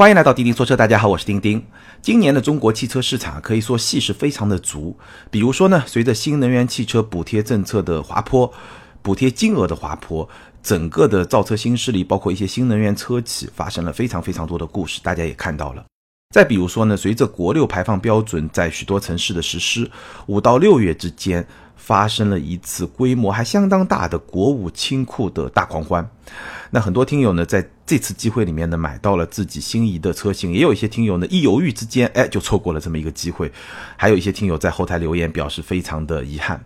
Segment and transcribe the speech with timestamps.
[0.00, 1.62] 欢迎来到钉钉说车，大家好，我是钉钉。
[2.00, 4.98] 今年的中国汽车市场可以说戏是非常的足。
[5.30, 8.50] 比如说呢，随着新能源汽车补贴政策的滑坡，
[9.02, 10.26] 补贴金额的滑坡，
[10.62, 15.84] 整个的造车新势力，包括一些新能源车企，发生了非常非常多的故事，大家也看到了。
[16.34, 19.90] 再比如说呢，随着国六排放标准在许多城市的实施，
[20.24, 21.46] 五到六月之间
[21.76, 26.10] 发生了一次规模还相当大的国五清库的大狂欢。
[26.70, 33.50] 那很多听友呢，在这次机会里面呢，买到了自己心仪的车型，也有一些听友呢，一犹豫之间，哎，就错过了这么一个机会。
[33.96, 36.64] 还有一些听友在后台留言表示非常的遗憾。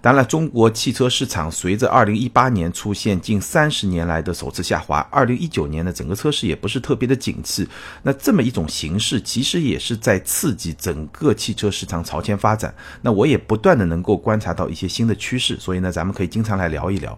[0.00, 7.68] 当然，中国汽车市场随着2018年出现近三十年来的首次下滑，2019年呢，整个车市也不是特别的景气。
[8.02, 12.74] 那这么一种形势，其实也是在刺激整个汽车市场朝前发展。
[13.02, 17.16] 那我也不断的能够观察到一些新的趋势，所以呢，咱们可以经常来聊一聊。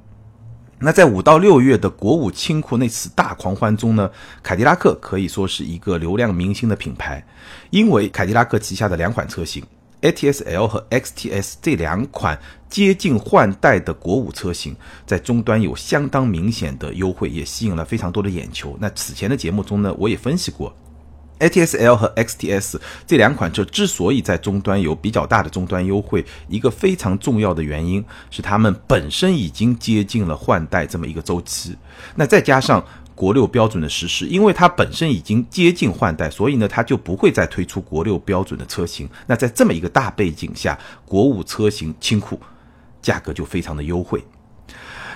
[0.79, 4.11] 那在五到六月的国五清库那次大狂欢中呢，
[4.43, 7.25] 凯迪拉克可以说是一个流量明星的品牌，
[7.71, 9.65] 因为凯迪拉克旗下的两款车型
[10.03, 18.77] ATS L 和 XTS 这两款接近换代的国五车型，在终端有相当明显的优惠，也吸引了非常多的眼球。
[18.79, 20.77] 那此前的节目中呢，我也分析过。
[21.39, 31.77] ATS L 和 XTS 这两款车之所以在终端有比较大的终端优惠，一个非常重要的原因是它们本身已经接近了换代这么一个周期。
[32.15, 39.09] 那再加上国六标准的实施，因为它本身已经接近换代，所以呢，它就不会再推出国六标准的车型。
[39.27, 42.41] 那在这么一个大背景下，国五车型清库，
[43.01, 44.23] 价格就非常的优惠。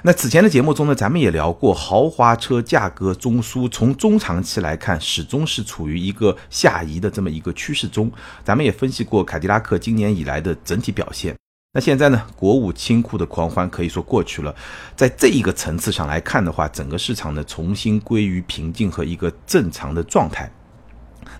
[0.03, 8.11] 那此前的节目中呢，咱们也聊过豪华车价格中枢，从中长期来看，始终是处于一个下移的这么一个趋势中。
[8.43, 11.37] 咱们也分析过凯迪拉克今年以来的整体表现。
[11.75, 14.55] 那现在呢，国五清库的狂欢可以说过去了，
[14.97, 20.51] 在这一个层次上来看的话，整个市场呢重新归于平静和一个正常的状态。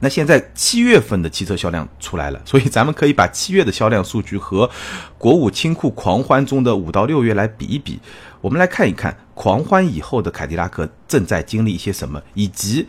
[0.03, 4.69] 那现在七月份的汽车销量出来了，所以咱们可以把七月的销量数据和
[5.19, 8.01] 国五清库狂欢中的五到六月来比一比。
[8.41, 12.89] 我们来看一看狂欢以后的凯迪拉克正在经历一些什么，以及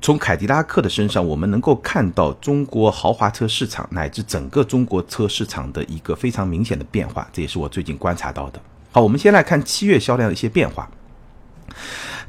[0.00, 7.28] 从凯迪拉克的身上我们能够看到中国豪华车市场乃至整个中国车市场的一个非常明显的变化。
[7.32, 8.60] 这也是我最近观察到的。
[8.92, 10.88] 好，我们先来看七月销量的一些变化。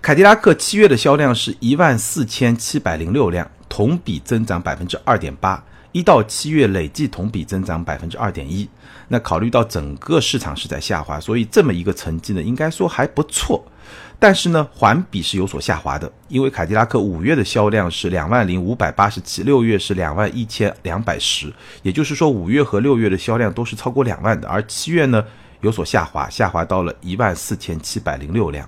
[0.02, 3.48] 凯迪拉克七月的销量是一万四千七百零六辆。
[3.70, 8.68] 同比增长百分之二点八，一到七月累计同比增长百分之二点一。
[9.08, 13.64] 那考虑到整个市场是在下滑，所以这么一个成绩呢，应该说还不错。
[14.20, 21.54] 但是呢，环比是有所下滑的，因为凯迪拉克五月的销量是两万零五百八十七，六月是两万一千两百十，
[21.84, 25.24] 也就是说五月和六月的销量都是超过两万的，而七月呢
[25.62, 28.68] 有所下滑，下滑到了一万四千七百零六辆。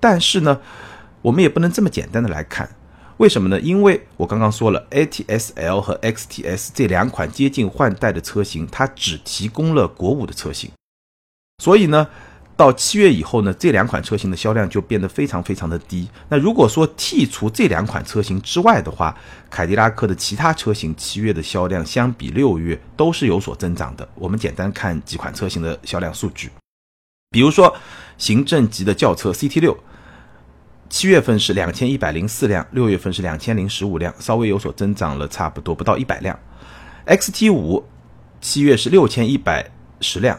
[0.00, 0.60] 但是呢，
[1.22, 2.68] 我们也不能这么简单的来看。
[3.18, 3.60] 为什么呢？
[3.60, 10.68] 因为我刚刚说了，ATS L 和 XTS 这两款接近换代的车型，它只提供了国五的车型，
[11.62, 12.08] 所以呢，
[12.56, 16.08] 到七月以后呢，这两款车型的销量就变得非常非常的低。
[16.28, 19.16] 那如果说剔除这两款车型之外的话，
[19.48, 24.08] 凯迪拉克的其他车型七月的销量相比六月都是有所增长的。
[24.16, 26.50] 我们简单看几款车型的销量数据，
[27.30, 27.72] 比如说
[28.18, 29.78] 行政级的轿车 CT 六。
[30.88, 36.38] 七月份是两千一百零四辆，六月份是两千零十五辆，稍微有所增长了，差不多不到一百辆。
[37.06, 37.84] XT 五
[38.40, 40.38] 七月是六千一百十辆，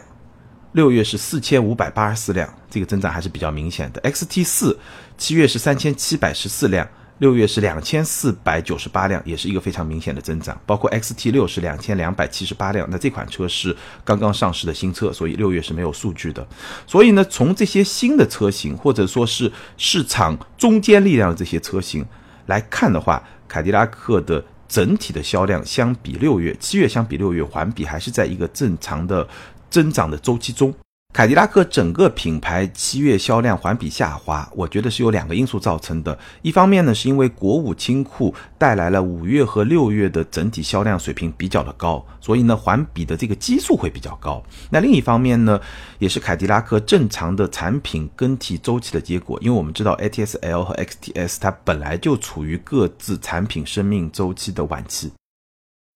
[0.72, 4.00] 六月是四千五百八十四辆，这个增长还是比较明显的。
[4.02, 4.78] XT 四
[5.18, 6.88] 七月是三千七百十四辆。
[7.18, 10.58] 六月是两千四百九十八辆，也是一个非常明显的增长。
[10.66, 16.46] 包括 XT 六是两千两百七十八辆，那这款车是刚刚上市的新车，所以六月是没有数据的。
[16.86, 22.04] 所以呢，从这些新的车型或者说是市场中坚力量的这些车型
[22.46, 29.26] 来看的话，凯迪拉克的整体的销量相比六月、七月相比六月环比还是在一个正常的
[29.70, 30.74] 增长的周期中。
[31.16, 36.18] 凯迪拉克整个品牌七月销量环比下滑，我觉得是有两个因素造成的。
[36.42, 44.42] 一方面呢，是因为国五清库带来了五月和六月的整体销量水平比较的高，所以呢环比的这个基数会比较高。
[44.68, 45.58] 那另一方面呢，
[45.98, 49.38] 也是凯迪拉克正常的产品更替周期的结果。
[49.40, 55.10] 因为我们知道 ATS L 和 XTS 它本来就处于各自产品生命周期的晚期。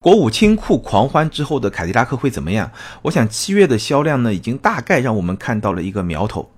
[0.03, 2.73] 国五清库狂欢之后的凯迪拉克会怎么样？
[3.03, 6.51] 我想七月的销量呢，已经大概让我们看到了一个苗头。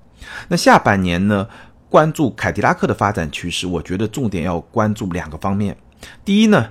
[0.46, 1.48] 那下半年呢，
[1.88, 5.76] 关注凯迪拉克的发展趋势，我觉得重点要关注两个方面。
[6.24, 6.68] 第一呢，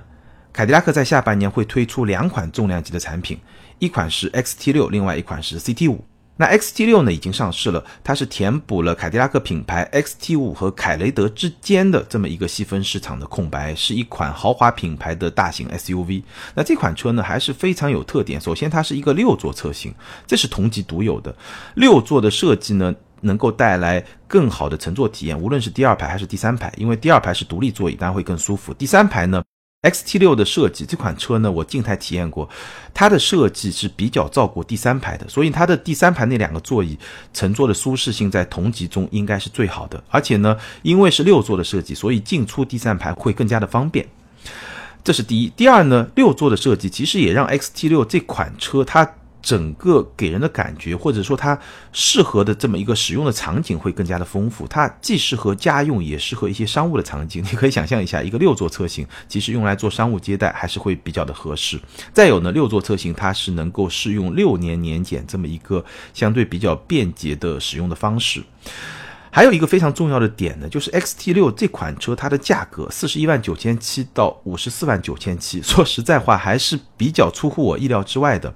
[0.50, 3.38] 凯迪拉克在下半年会推出两款重量级的产品，
[3.78, 6.02] 一款是 XT 六，另外一款是 CT 五。
[6.36, 16.22] 那 XT 六呢已经上市了，它是填补了凯迪拉克品牌 XT 五和凯雷德之间的这么一个细分市场的空白，是一款豪华品牌的大型 SUV。
[16.54, 19.94] 那这款车呢还是非常有特点，首先它是一个六座车型，
[20.26, 21.34] 这是同级独有的。
[21.74, 28.72] 六座的设计呢能够带来更好的乘坐体验，无论是第二排还是第三排，因为第二排是独立座椅，当然会更舒服。
[28.74, 29.42] 第三排呢
[29.82, 32.48] XT 六的设计，这款车呢，我静态体验过，
[32.94, 36.96] 它的设计是比较照顾第三排的，所以它的第三排那两个座椅
[37.34, 40.00] 乘坐的舒适性在同级中应该是最好的。
[40.08, 44.06] 而且呢，因为是六座的设计，所以进出第三排会更加的方便。
[45.02, 45.48] 这是第一。
[45.56, 49.14] 第二呢，六座的设计其实也让 XT 六这款车它。
[49.42, 51.58] 整个给人的感觉，或者说它
[51.92, 54.66] 适合的这么一个使用的场景会更加的丰富。
[54.68, 57.42] 它既适合家用，也适合一些商务的场景。
[57.42, 61.78] 你可以想象一下，一个六座车型，其实用来做商务接待还是会比较的合适。
[62.12, 65.84] 再有呢，六座车型它是能够适用六年年检这么一个
[66.14, 68.42] 相对比较便捷的使用的方式。
[69.34, 78.54] 还有一个非常重要的点呢，就是 XT 六这款车它的价格四十一万九千七到五十四万九千七，说实在话还是比较出乎我意料之外的。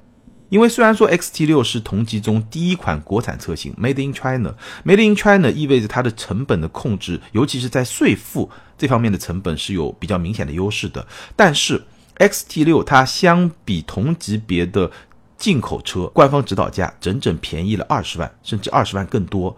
[0.48, 11.06] 因为虽然说 XT 六是同级中第一款国产车型，Made in China，Made in China 意味着它的成本的控制，尤其是在税负这方面的成本是有比较明显的优势的。
[11.34, 11.82] 但是
[12.19, 14.90] XT 六它相比同级别的
[15.37, 19.56] 进口车，官方指导价整整便宜了二十万，甚至二十万更多。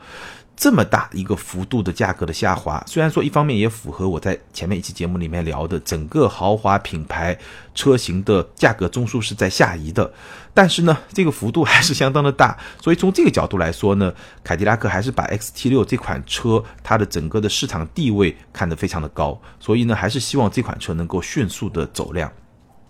[0.58, 7.38] 这么大一个幅度的价格的下滑，虽然说一方面也符合我在前面一期节目里面聊的整个豪华品牌
[7.76, 10.12] 车型的价格中枢是在下移的，
[10.52, 12.58] 但是呢，这个幅度还是相当的大。
[12.82, 14.12] 所以从这个角度来说呢，
[14.42, 22.28] 凯迪拉克还是把 XT6 这款车它的整个的市场地位看得非常的高，所以呢，还是希望这款车能够迅速的走量。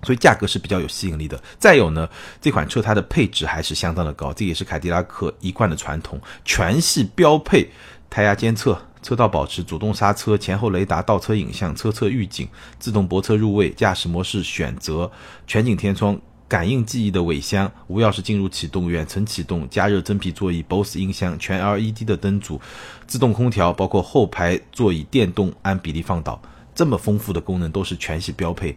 [0.03, 1.41] 所以价格是比较有吸引力的。
[1.59, 2.09] 再有呢，
[2.41, 7.69] 这款车它的配置还是相当的高，这也是凯迪拉克一贯的传统，全系标配
[8.09, 12.49] 胎压监测、车道保持、主动刹车、前后雷达、倒车影像、车侧预警、
[12.79, 15.11] 自动泊车入位、驾驶模式选择、
[15.47, 22.59] 全景天窗、感应记忆的尾箱、无钥匙进入启动、远程启动、加热真皮座椅、BOSE 音箱、全 LED 的灯组、
[23.07, 26.41] 自动空调，包括后排座椅电动按比例放倒，
[26.75, 28.75] 这么丰富的功能都是全系标配。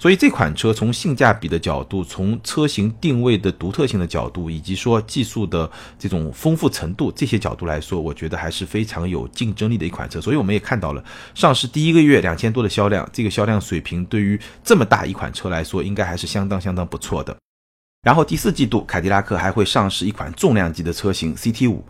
[0.00, 10.20] 所以这款车从性价比的角度，从车型定位的独特性的角度，以及说技术的这种丰富程度这些角度来说，我觉得还是非常有竞争力的一款车。
[10.20, 11.02] 所以我们也看到了
[11.34, 17.43] 上市第一个月两千多的销量，这个销量水平对于这么大一款车来说，应该还是相当相当不错的。
[18.04, 21.82] 然后第四季度，凯迪拉克还会上市一款重量级的车型 CT 五。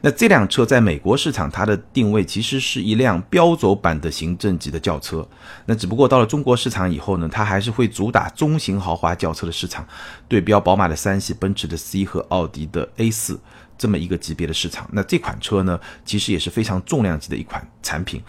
[0.00, 5.24] 那这辆车在美国市场，它的定位其实是一辆标轴版的行政级的轿车。
[5.66, 9.86] 那只不过到了中国市场以后呢，它还是会主打中型豪华轿车的市场，
[10.26, 13.38] 对标宝马的三系、奔驰的 C 和奥迪的 A 四
[13.76, 14.88] 这么一个级别的市场。
[14.90, 18.22] 那这款车呢，其实也是非常重量级的一款产品，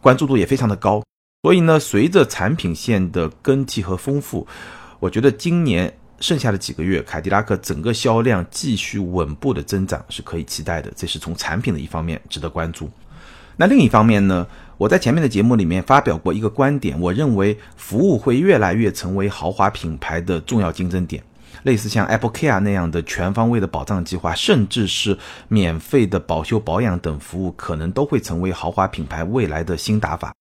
[0.00, 1.00] 关注度也非常的高。
[1.44, 4.46] 所以呢，随着产品线的更替和丰富，
[4.98, 5.96] 我觉得今年。
[6.22, 12.88] 剩下的几个月，凯迪拉克整个销量继续稳步的增长是可以期待的，这是从产品的一方面值得关注。
[13.56, 14.46] 那另一方面呢，
[14.78, 21.22] 我在前面的节目里面发表过一个观点，我认为服务会越来越成为豪华品牌的重要竞争点，
[21.64, 25.18] 类似像 Apple Care 那样的全方位的保障计划，甚至是
[25.48, 30.32] 免费的保修保养等服务，可能都会成为豪华品牌未来的新打法。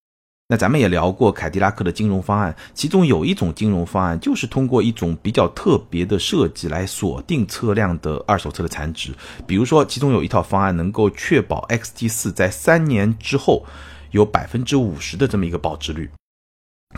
[0.51, 9.13] 那咱们也聊过凯迪拉克的金融方案，其中有一种金融方案就是通过一种比较特别的设计来锁定车辆的二手车的残值。
[9.47, 13.65] 比如说，其中有一套方案能够确保 XT4 在三年之后
[14.11, 16.11] 有百分之五十的这么一个保值率。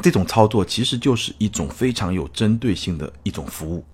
[0.01, 3.85] 这种操作其实就是一种非常有针对性的一种服务，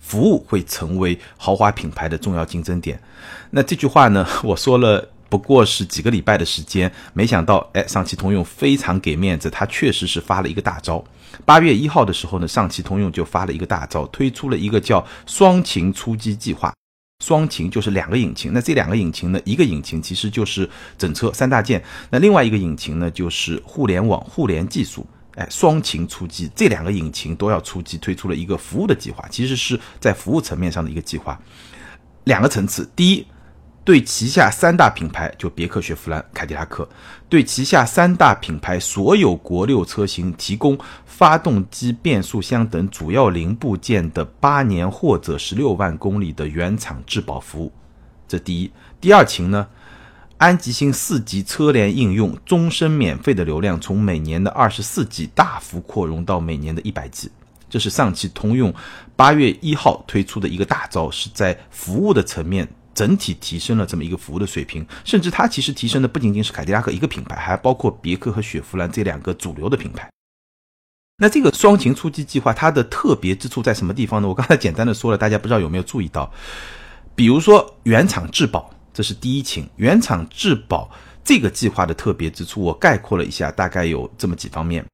[0.00, 3.00] 服务会成为豪华品牌的重要竞争点。
[3.48, 5.08] 那这句话呢，我说了。
[5.28, 11.04] 不过是几个礼拜的时间，没想到，哎，上汽通用非常给面子，它确实是发了一个大招。
[11.44, 16.72] 八月一号的时候呢，上汽通用就发了一个大招，推出了一个叫“双擎出击计划”。
[17.22, 25.06] 双擎就是两个引擎，那这两个引擎呢，一个引擎其实就是整车三大件，那另外一个引擎呢，就是互联网互联技术。
[25.34, 31.38] 哎，双擎出击，这两个引擎都要出击，推出了一个服务的计划，其实是在服务层面上的一个计划，
[32.24, 33.26] 两个层次，第一。
[33.88, 36.86] 对旗下三大品牌，就别克、雪佛兰、凯迪拉克，
[37.26, 47.72] 对旗下三大品牌所有国六车型提供发动机、变速箱等主要零部件的八年或者十六万公里的原厂质保服务。
[48.28, 48.70] 这第一。
[49.00, 49.66] 第二情呢，
[50.36, 57.30] 安吉星四级车联应用终身免费的流量，从每年的二十四 G 大幅扩容到每年的一百 G。
[57.70, 58.74] 这是上汽通用
[59.16, 62.68] 八月一号推出的一个大招，是在服务的层面
[62.98, 70.10] 整体提升了这么一个服务的水平，甚至它其实提升的不仅仅是凯迪拉克一个品牌，还包括别克和雪佛兰这两个主流的品牌。
[71.18, 74.26] 那这个双擎出击计划它的特别之处在什么地方呢？
[74.26, 76.28] 我刚才简单的说了，大家不知道有没有注意到？
[77.14, 80.90] 比如说原厂质保，这是第一擎，原厂质保
[81.22, 84.84] 这个计划的特别之处，我概括了一下，大概有这么几方面。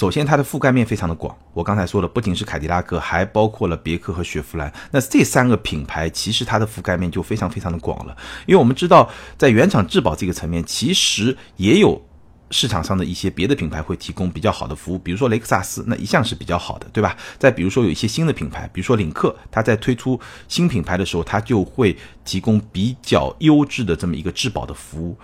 [0.00, 1.36] 首先，它的覆盖面非常的广。
[1.52, 4.72] 我刚才说了，不仅是凯迪拉克，还包括了别克和雪佛兰。
[4.90, 8.16] 那这三个品牌，其实它的覆盖面就非常非常的广了。
[8.46, 12.02] 因为我们知道，在原厂质保这个层面，其实也有
[12.50, 17.14] 市场上的一些别的品牌会提供比较好的服务，比如说雷克萨斯，那一向是比较好的，对吧？
[17.38, 20.18] 再比如说有一些新的品牌，比如说领克，它在推出
[20.48, 25.16] 新品牌的时候，它就会提供比较优质的这么一个质保的服务。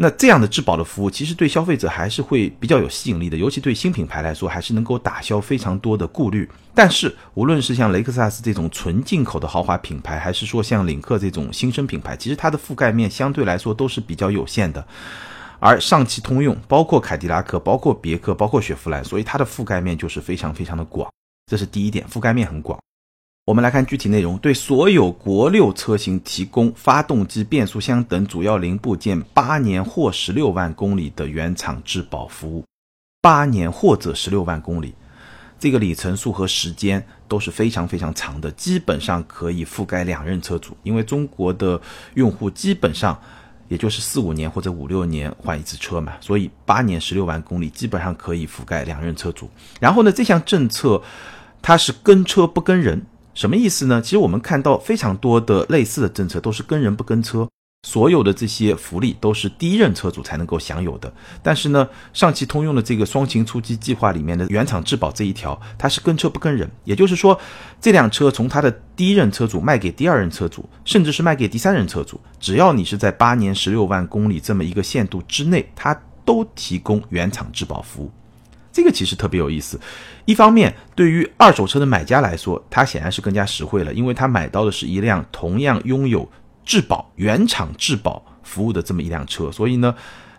[0.00, 6.48] 那这样的质保的服务，其实对消费者还是会比较有吸引力的，尤其对新品牌来说，还是能够打消非常多的顾虑。
[6.72, 14.86] 但是，无论是像雷克萨斯这种纯进口的豪华品牌，还是说像领克这种新生品牌，其实它的覆盖面相对来说都是比较有限的。
[15.58, 21.10] 而上汽通用，包括凯迪拉克，包括别克，包括雪佛兰，所以它的覆盖面就是非常非常的广。
[21.50, 22.78] 这是第一点，覆盖面很广。
[23.48, 32.62] 我们来看具体内容，对所有国六车型提供发动机、变速箱等主要零部件八年或十六万公里的原厂质保服务，
[33.22, 34.94] 八年或者十六万公里，
[35.58, 41.80] 这个里程数和时间都是非常非常长的，基本上可以覆盖两任车主，因为中国的
[42.16, 43.18] 用户基本上
[43.68, 49.48] 也就是四五年或者五六年换一次车嘛，所以八年十六万公里基本上可以覆盖两任车主。
[49.80, 51.02] 然后呢，这项政策
[51.62, 53.06] 它是跟车不跟人。
[53.38, 54.02] 什么意思呢？
[54.02, 57.48] 其实我们看到非常多的类似的政策都是跟人不跟车，
[57.86, 61.14] 所有的这些福利都是第一任车主才能够享有的。
[61.40, 66.68] 但是呢，上汽通用的这个双擎出击计划里面的原厂质保这一条，它是跟车不跟人。
[66.82, 67.38] 也就是说，
[67.80, 78.10] 这辆车从它的第一任车主卖给第二任车主，甚至是卖给第三任车主，只要你是在八年十六万公里这么一个限度之内，它都提供原厂质保服务。
[78.78, 79.76] 这个其实特别有意思，
[80.24, 86.30] 一方面对于二手车的买家来说，它显然是更加实惠了，因为他买到的是一辆同样拥有
[86.64, 89.92] 质保、原厂质保服务的这么一辆车，所以呢，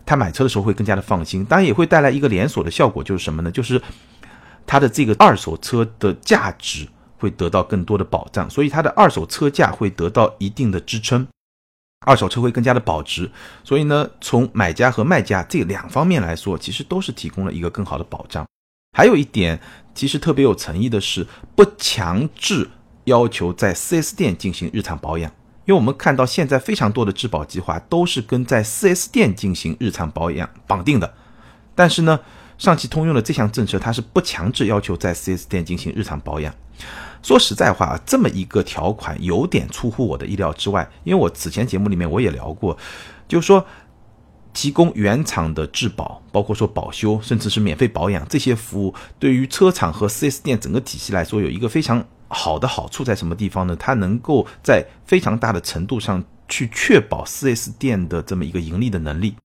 [0.05, 1.43] 他买车的时候会更加的放心。
[1.43, 3.51] 当然也会带来一个连锁的效果，就是什么呢？
[3.51, 3.81] 就是
[4.65, 11.27] 它的这个二手车的价值会得到更多的保障，所以它的二手车价会得到一定的支撑。
[12.05, 13.29] 二手车会更加的保值，
[13.63, 18.45] 所以呢，从买家和卖家这两方面来说，其实都是提供了一个更好的保障。
[18.97, 19.59] 还有一点，
[19.93, 22.69] 其实特别有诚意的是，不强制
[23.03, 25.29] 要求在 4S 店进行日常保养，
[25.65, 31.13] 因为我们看到现在非常多的质保计划都是跟在 4S 店进行日常保养绑定的，
[31.75, 32.19] 但是呢，
[32.59, 36.53] 上汽通用的这项政策它是不强制要求在 4S 店进行日常保养。
[37.23, 42.77] 说实在话，这么一个条款有点出乎我的意料之外，因为我此前节目里面我也聊过，
[43.27, 43.65] 就是说
[44.53, 53.75] 提供原厂的质保，包括说保修，甚至是免费保养这些服务，对于车厂和 4S 店整个体系来说，有一个非常好的好处在什么地方呢？
[53.75, 59.35] 它能够在非常大的程度上去确保 4S 店的这么一个盈利的能力，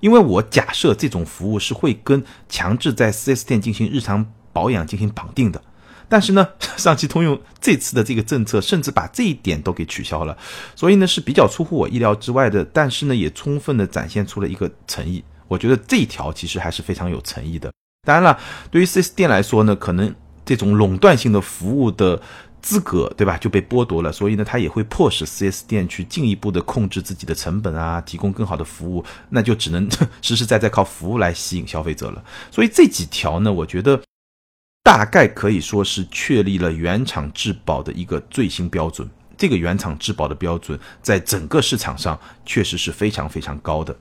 [0.00, 5.62] 因为我假设这种服务是会跟强制在 4S 店进行日常保养进行绑定的。
[6.06, 6.46] 但是呢，
[6.76, 10.36] 上汽通用这次的这个政策，甚至把这一点都给取消了，
[10.76, 12.64] 所以呢是比较出乎我意料之外的。
[12.64, 15.24] 但是呢，也充分的展现出了一个诚意。
[15.48, 17.72] 我觉得这一条其实还是非常有诚意的。
[18.06, 18.38] 当然了，
[18.70, 22.20] 对于 4S 店来说呢，可能这种垄断性的服务的
[22.64, 24.10] 资格，对吧，就被剥夺了。
[24.10, 29.86] 所以呢，它也会迫使 4S 店去进一步的控制自己的成本啊，提供更好的服务，那就只能
[30.22, 32.24] 实实在在靠服务来吸引消费者了。
[32.50, 34.00] 所以这几条呢，我觉得。
[34.86, 39.08] 大概可以说是确立了原厂质保的一个最新标准。
[39.34, 43.96] 这个原厂质保的标准，在整个市场上确实是非常非常高的。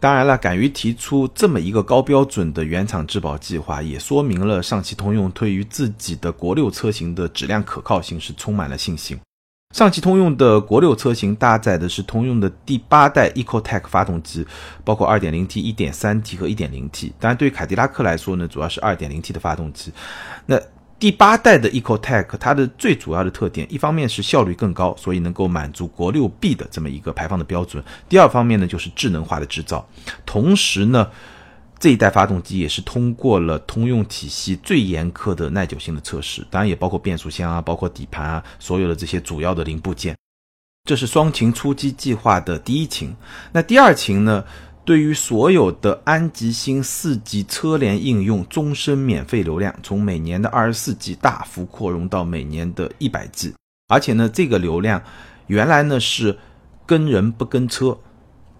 [0.00, 9.18] 当然了，敢于提出这么一个高标准的原厂质保计划，也说明了上汽通用对于自己的国六车型的质量可靠性是充满了信心。
[9.74, 14.46] 上汽通用的国六车型搭载的是通用的第八代 EcoTec 发动机，
[14.84, 17.12] 包括 2.0T、1.3T 和 1.0T。
[17.18, 19.90] 当然，对于凯迪拉克来说呢，主要是 2.0T 的发动机。
[20.46, 20.56] 那
[20.98, 29.86] 第八代的 EcoTech 它的最主要的特点，一方面是效率更高，所以能够满足国六 B 的这么一个排放的标准；第二方面呢，就是智能化的制造，
[30.24, 31.10] 同时呢。
[31.80, 40.16] 这一代发动机也是通过了通用体系最严苛的耐久性的测试，当然也包括变速箱啊，包括底盘啊，所有的这些主要的零部件。
[40.88, 43.14] 这是双擎出击计划的第一擎。
[43.52, 44.42] 那第二擎呢？
[44.84, 53.54] 对于所有的安吉星四 G 车联应用，终身免费流量，从每年的二十四 G 大幅扩容到每年的一百 G，
[53.88, 55.02] 而且呢，这个流量
[55.46, 56.38] 原来呢是
[56.84, 57.98] 跟人不跟车，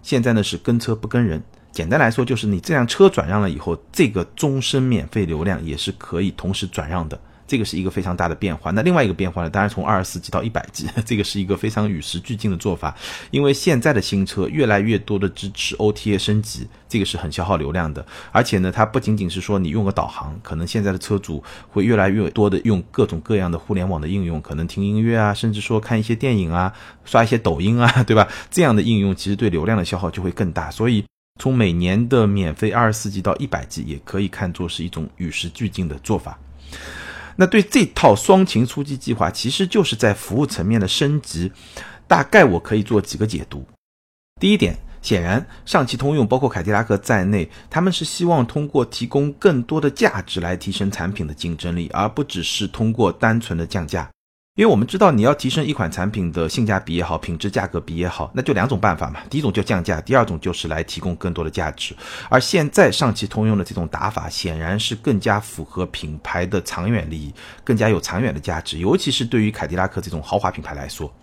[0.01, 1.43] 现在呢是跟车不跟人。
[1.71, 7.19] 简单来说，就是你这辆车转让了以后，这个终身免费流量也是可以同时转让的。
[7.47, 8.71] 这个是一个非常大的变化。
[8.71, 12.95] 那另外一个变化呢，当然从二十四 G 到一百 G， 这个是一个非常与时俱进的做法。
[13.31, 18.05] 因为现在的新车越来越多的支持 OTA 升级，这个是很消耗流量的。
[18.31, 26.73] 而且呢，它不仅仅是说你用个导航，可能现在的车主会越来越多的用各种各样的互联网的应用，可能听音乐啊，甚至说看一些电影啊，
[27.03, 28.27] 刷一些抖音啊， 对吧？
[28.49, 30.71] 这样的应用其实对流量的消耗就会更大。
[30.71, 31.05] 所以
[31.39, 36.39] 从每年的免费二十四 G 到一百 G，也可以看作是一种与时俱进的做法。
[37.35, 41.51] 那对这套双擎出击计划，其实就是在服务层面的升级。
[42.07, 43.65] 大概我可以做几个解读。
[44.39, 54.09] 第一点，显然上汽通用包括凯迪拉克在内，他们是希望通过提供更多的价值来提升产品的竞争力，而不只是通过单纯的降价。
[54.55, 59.19] 因为我们知道，你要提升一款产品的性价比也好，品质价格比也好，那就两种办法嘛。
[59.29, 61.93] 第一种就降价，第二种就是来提供更多的价值。
[62.29, 67.33] 而现在上汽通用的这种打法，显然是更加符合品牌的长远利益，
[67.65, 71.13] 更加有长远的价值，尤其是对于凯迪拉克这种豪华品牌来说。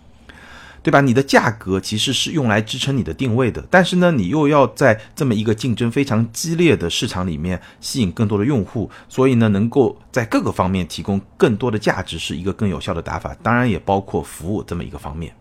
[0.83, 0.99] 对吧？
[0.99, 15.33] 你的价格其实是用来支撑你的定位的，但是呢，你又要在这么一个竞争非常激烈的市场里面吸引更多的用户，所以呢，能够在各个方面提供更多的价值是一个更有效的打法，当然也包括服务这么一个方面。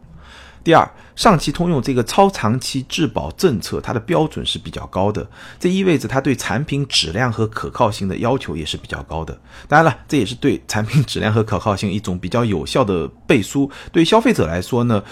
[0.64, 5.28] 第二，上汽通用这个超长期质保政策，它的标准是比较高的，
[5.58, 9.38] 这意味着它对产品质量和可靠性的要求也是比较高的。
[9.68, 13.70] 当然了，这也是对产品质量和可靠性一种比较有效的背书。
[13.90, 15.02] 对消费者来说呢，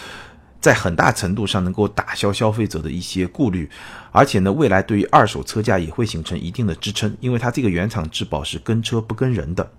[0.61, 3.69] 在很大程度上能够打消消费者的一些顾虑，
[4.13, 9.71] 而且呢，未来对于二手车价也会形成一定的支撑，因为它这个原厂质保是跟车不跟人的。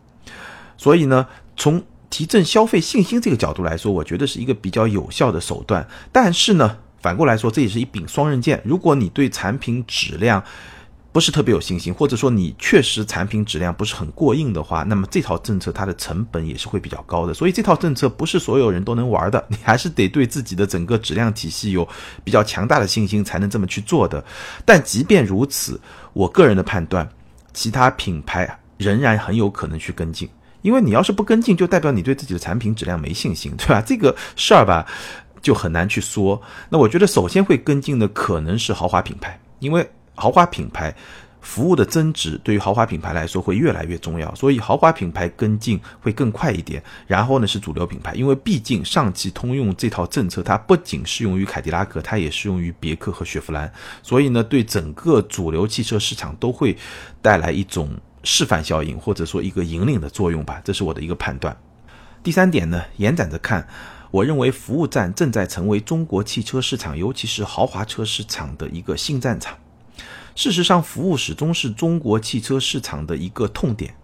[0.77, 5.87] 所以呢，从提振消费信心这个角度来说，我觉得是一个比较有效的手段。
[6.11, 8.61] 但是呢，反过来说，这也是一柄双刃剑。
[8.63, 10.43] 如果你对产品质量
[11.13, 17.33] 不是特别有信心，或者说你确实产品质量不是很过硬的话，那么这套政策它的成本也是会比较高的。
[17.33, 21.87] 所以这套政策不是所有人都能玩的，你还是得对自己的整个质量体系有
[22.23, 24.23] 比较强大的信心，才能这么去做的。
[24.65, 25.79] 但即便如此，
[26.13, 27.09] 我个人的判断，
[27.53, 30.29] 其他品牌仍然很有可能去跟进。
[30.61, 33.81] 因为你要是不跟进，就代表你对自己的产品质量没信心，对吧？
[33.85, 34.85] 这个事儿吧，
[35.41, 36.41] 就很难去说。
[36.69, 40.95] 那我觉得首先会跟进的可能是豪华品牌，因为豪华品牌
[41.39, 46.83] 服务的增值对于豪华品牌来说会越来越重要，所以豪华品牌跟进会更快一点。
[47.07, 53.71] 然后呢是主流品牌，因为毕竟上汽通用这套政策它不仅适用于凯迪拉克，它也适用于别克和雪佛兰，
[54.03, 56.77] 所以呢对整个主流汽车市场都会
[57.19, 57.89] 带来一种。
[58.23, 61.55] 示范效应，或者说一个引领的作用吧，这是我的一个判断。
[62.23, 63.67] 第三点呢，延展着看，
[64.11, 69.57] 我认为服务站正在成为中国汽车市场，尤其是豪华车市场的一个新战场。
[70.35, 73.95] 事实上，服务始终是中国汽车市场的一个痛点。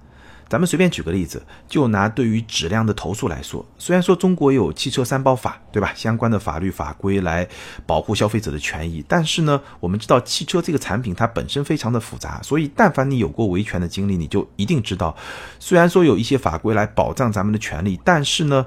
[0.49, 5.91] 咱们随便举个例子，就拿对于质量的投诉来说，虽然说中国有汽车三包法，对吧？
[5.95, 7.47] 相关的法律法规来
[7.85, 15.15] 保护消费者的权益，但是呢，我们知道汽车这个产品它本身非常的复杂，所以但凡你有过维权的经历，你就一定知道，
[15.59, 18.65] 虽然说有一些法规来保障咱们的权利，但是呢。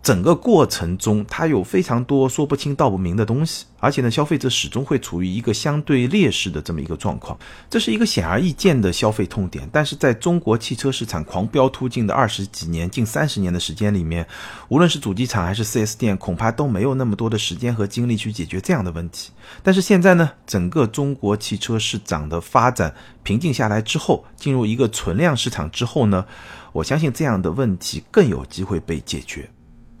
[0.00, 9.68] 整个过程中，它有非常多说不清道不明的东西，而且呢，消费者始终会处于一个相对劣势的这么一个状况，这是一个显而易见的消费痛点。
[9.70, 14.26] 但是，在中国汽车市场狂飙突进的二十几年、近三十年的时间里面，
[14.68, 19.32] 无论是主机厂还是 4S 店，恐怕都没有那么多的时间和精力去解决这样的问题。
[19.62, 26.24] 但是现在呢，整个中国汽车市场的发展平静下来之后，进入一个存量市场之后呢，
[26.72, 29.50] 我相信这样的问题更有机会被解决。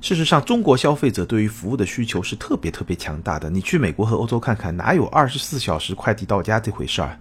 [0.00, 3.50] 事实上，中国消费者对于服务的需求是特别特别强大的。
[3.50, 7.18] 你去美国和欧洲看看，哪有二十四小时快递到家这回事儿？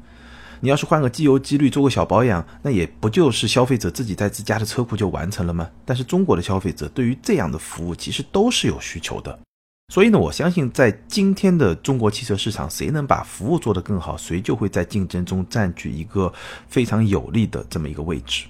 [0.59, 5.67] 你要是换个机油、机滤，做个小保养，那也不就是消费者自己在自家的车库就完成了吗？
[5.85, 9.37] 但是中国的消费者对于这样的服务其实都是有需求的。
[9.91, 16.31] 所以呢，我相信在今天的中国汽车市场，谁能把服务做得更好，谁就会在竞争中占据一个
[16.67, 18.45] 非常有利的这么一个位置。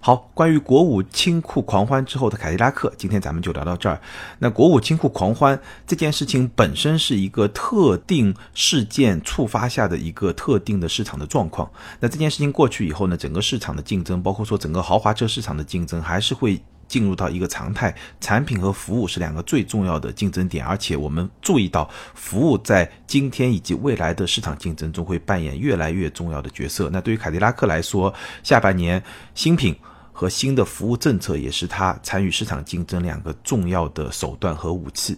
[0.00, 4.00] 好，关于国五清库狂欢之后的凯迪拉克，今天咱们就聊到这儿。
[4.38, 11.68] 那国五清库狂欢这件事情本身是一个特定事件触发下的一个特定的市场的状况。
[11.98, 17.94] 那这件事情过去以后呢，整个市场的竞争，包括说整个豪华车市场的竞争，还是会进入到一个常态。
[18.20, 26.88] 产品和服务是两个最重要的竞争点，而且我们注意到，服务在今天以及未来的市场竞争中会扮演越来越重要的角色。
[26.90, 29.02] 那对于凯迪拉克来说，下半年
[29.34, 29.76] 新品。
[30.18, 35.16] 和新的服务政策也是它参与市场竞争两个重要的手段和武器。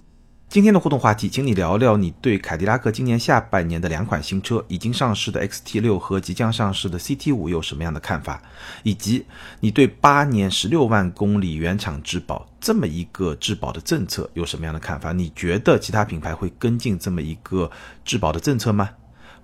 [0.51, 8.43] 今天的互动话题，请你聊聊你对凯迪拉克今年下半年的两款新车已经上市的 XT 六和即将上市的 CT 五有什么样的看法，
[8.83, 9.25] 以及
[9.61, 15.13] 你对八年十六万公里原厂质保这么一个质保的政策有什么样的看法？
[15.15, 17.71] 你觉得其他品牌会跟进这么一个
[18.05, 18.91] 质保的政策吗？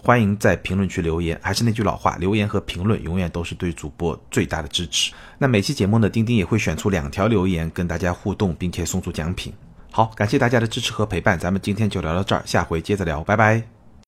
[0.02, 1.38] 欢迎在评论区留言。
[1.42, 5.12] 还是那句老话，留言和评论永远都是对主播最大的支持。
[5.38, 9.52] 那每期节目呢，钉钉也会选出两条留言跟大家互动，并且送出奖品。
[9.90, 13.75] 好，感谢大家的支持和陪伴，咱们今天就聊到这儿，下回接着聊，拜拜。